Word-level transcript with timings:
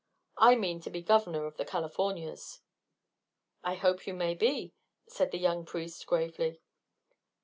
I 0.39 0.55
mean 0.55 0.79
to 0.81 0.89
be 0.89 1.03
governor 1.03 1.45
of 1.45 1.57
the 1.57 1.63
Californias." 1.63 2.61
"I 3.63 3.75
hope 3.75 4.07
you 4.07 4.15
may 4.15 4.33
be," 4.33 4.73
said 5.07 5.29
the 5.29 5.37
young 5.37 5.63
priest, 5.63 6.07
gravely. 6.07 6.59